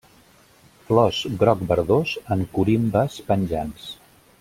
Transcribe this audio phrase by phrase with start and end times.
[0.87, 3.91] Flors groc verdós en corimbes penjants.